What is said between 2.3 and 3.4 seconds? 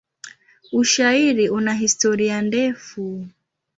ndefu.